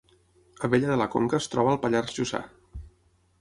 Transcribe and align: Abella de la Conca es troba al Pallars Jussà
Abella 0.67 0.87
de 0.91 0.95
la 1.01 1.07
Conca 1.15 1.39
es 1.41 1.49
troba 1.51 1.71
al 1.75 1.79
Pallars 1.85 2.17
Jussà 2.17 2.41